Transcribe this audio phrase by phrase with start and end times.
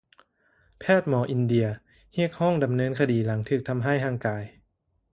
[0.79, 1.67] ແພດໝໍອິນເດຍ
[2.17, 4.43] ຮຽກຮ້ອງດຳເນີນຄະດີຫຼັງຖືກທຳຮ້າຍຮ່າງກາຍ